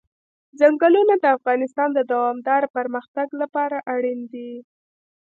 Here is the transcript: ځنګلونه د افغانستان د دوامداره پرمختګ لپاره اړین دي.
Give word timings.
ځنګلونه 0.59 1.13
د 1.19 1.25
افغانستان 1.37 1.89
د 1.93 1.99
دوامداره 2.11 2.67
پرمختګ 2.77 3.27
لپاره 3.41 3.77
اړین 3.93 4.19
دي. 4.33 4.51